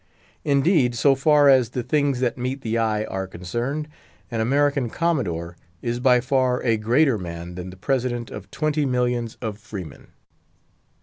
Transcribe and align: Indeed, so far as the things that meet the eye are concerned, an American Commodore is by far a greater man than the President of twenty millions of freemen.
Indeed, 0.43 0.95
so 0.95 1.13
far 1.13 1.47
as 1.47 1.69
the 1.69 1.83
things 1.83 2.21
that 2.21 2.35
meet 2.35 2.61
the 2.61 2.75
eye 2.75 3.03
are 3.03 3.27
concerned, 3.27 3.87
an 4.31 4.41
American 4.41 4.89
Commodore 4.89 5.55
is 5.83 5.99
by 5.99 6.19
far 6.21 6.59
a 6.63 6.77
greater 6.77 7.19
man 7.19 7.53
than 7.53 7.69
the 7.69 7.77
President 7.77 8.31
of 8.31 8.49
twenty 8.49 8.83
millions 8.87 9.35
of 9.43 9.59
freemen. 9.59 10.07